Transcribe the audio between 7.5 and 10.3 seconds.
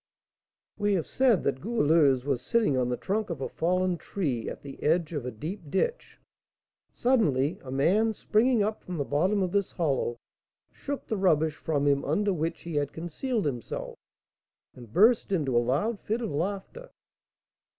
a man, springing up from the bottom of this hollow,